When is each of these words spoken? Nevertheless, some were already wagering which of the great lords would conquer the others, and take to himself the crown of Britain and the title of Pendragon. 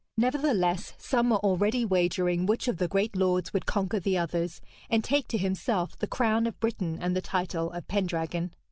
Nevertheless, 0.17 0.93
some 0.97 1.29
were 1.29 1.37
already 1.45 1.85
wagering 1.85 2.47
which 2.47 2.67
of 2.67 2.77
the 2.77 2.87
great 2.87 3.15
lords 3.15 3.53
would 3.53 3.67
conquer 3.67 3.99
the 3.99 4.17
others, 4.17 4.59
and 4.89 5.03
take 5.03 5.27
to 5.27 5.37
himself 5.37 5.95
the 5.99 6.07
crown 6.07 6.47
of 6.47 6.59
Britain 6.59 6.97
and 6.99 7.15
the 7.15 7.21
title 7.21 7.71
of 7.71 7.87
Pendragon. 7.87 8.51